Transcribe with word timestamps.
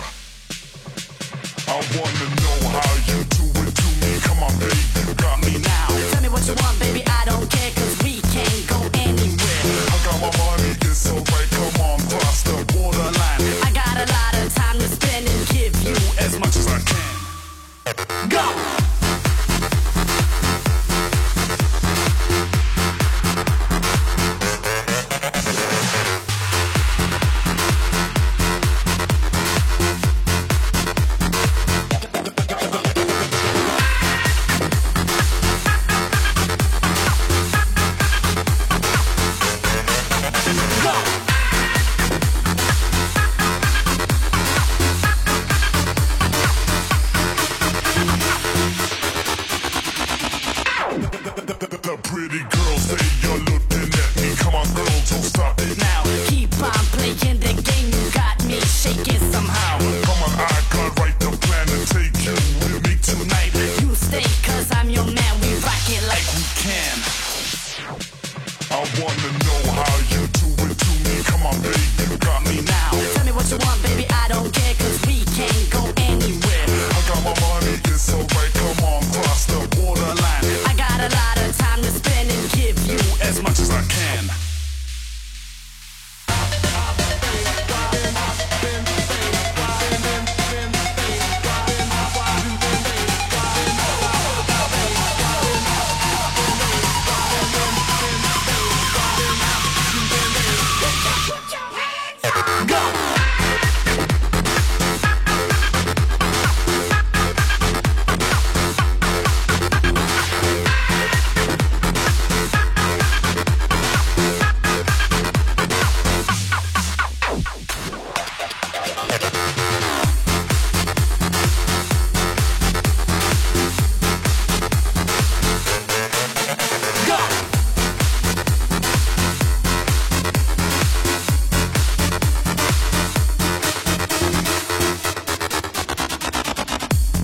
I 0.00 1.76
wanna 1.96 2.26
know 2.40 2.68
how 2.72 2.92
you 3.08 3.24
do 3.24 3.44
it 3.60 3.74
to 3.76 3.88
me. 4.00 4.20
Come 4.24 4.42
on, 4.42 4.52
baby, 4.58 4.76
you 5.06 5.14
got 5.14 5.40
me 5.44 5.58
now. 5.58 5.88
Tell 6.12 6.22
me 6.22 6.28
what 6.28 6.46
you 6.46 6.54
want, 6.54 6.78
baby, 6.80 7.02
I 7.06 7.24
don't 7.26 7.48
care, 7.50 7.70
cause 7.72 8.02
we 8.02 8.20
can't 8.32 8.66
go 8.68 8.78
anywhere. 8.94 9.62
I 9.92 9.96
got 10.04 10.20
my 10.20 10.30
money, 10.38 10.70
it's 10.80 10.98
so 10.98 11.14
right. 11.14 11.48
Come 11.50 11.80
on, 11.84 11.98
cross 12.08 12.42
the 12.42 12.56
borderline. 12.72 13.40
I 13.62 13.70
got 13.74 13.96
a 13.96 14.06
lot 14.10 14.34
of 14.40 14.54
time 14.54 14.78
to 14.78 14.88
spend 14.88 15.28
and 15.28 15.48
give 15.48 15.74
you 15.84 15.94
As 16.18 16.38
much 16.38 16.56
as 16.56 16.68
I 16.68 16.80
can. 16.80 18.28
go. 18.28 18.81
the 51.96 52.08
pretty 52.08 52.40
girls, 52.48 52.88
they 52.88 53.28
are 53.28 53.42
looking 53.52 53.88
at 53.92 54.10
me. 54.16 54.32
Come 54.36 54.54
on, 54.54 54.66
girl, 54.72 54.86
don't 54.86 55.24
stop 55.24 55.60
it. 55.60 55.76
Now, 55.76 56.02
keep 56.28 56.52
on 56.56 56.84
playing 56.96 57.40
the 57.40 57.52
game, 57.52 57.88
you 57.92 58.04
got 58.12 58.36
me 58.46 58.56
shaking 58.60 59.20
somehow. 59.32 59.78
Come 60.08 60.20
on, 60.24 60.32
I 60.40 60.56
got 60.72 60.98
right 61.00 61.18
the 61.20 61.28
plan 61.44 61.66
to 61.68 61.78
take 61.92 62.16
you 62.24 62.32
with 62.64 62.80
me 62.88 62.96
tonight. 63.04 63.52
You 63.82 63.94
stay, 63.94 64.24
cause 64.40 64.72
I'm 64.72 64.88
your 64.88 65.04
man, 65.04 65.34
we 65.42 65.52
rock 65.60 65.84
it 65.92 66.02
like 66.08 66.24
we 66.32 66.44
can. 66.64 66.96
I 68.72 68.80
wanna 68.96 69.30
know 69.44 69.62
how 69.76 69.96
you 70.08 70.22
do 70.40 70.48
it 70.64 70.78
to 70.78 70.92
me. 71.04 71.14
Come 71.28 71.44
on, 71.44 71.60
baby, 71.60 72.08
you 72.08 72.16
got 72.16 72.40
me 72.48 72.62
now. 72.62 72.81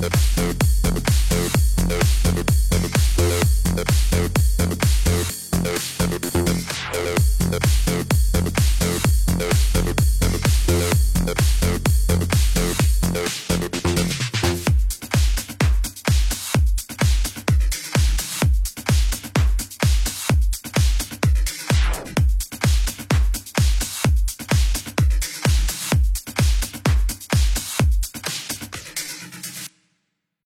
the 0.00 0.10
third. 0.10 0.77